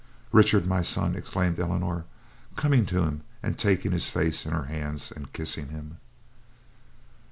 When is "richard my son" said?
0.31-1.13